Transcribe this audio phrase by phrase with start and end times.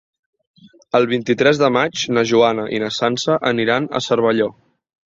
[0.99, 4.53] El vint-i-tres de maig na Joana i na Sança aniran a Cervelló.